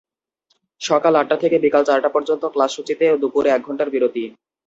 [0.81, 4.23] সকাল আটটা থেকে বিকেল চারটা পর্যন্ত ক্লাস সূচিতে দুপুরে একঘণ্টার বিরতি।